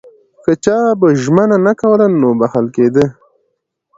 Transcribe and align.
که 0.43 0.51
چا 0.63 0.77
به 0.99 1.07
ژمنه 1.23 1.57
نه 1.67 1.73
کوله 1.79 2.05
نو 2.21 2.29
نه 2.31 2.37
بخښل 2.39 2.65
کېده. 2.75 3.05